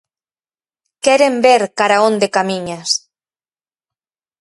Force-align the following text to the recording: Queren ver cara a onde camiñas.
Queren 1.05 1.35
ver 1.45 1.61
cara 1.77 1.95
a 1.99 2.03
onde 2.09 2.27
camiñas. 2.35 2.89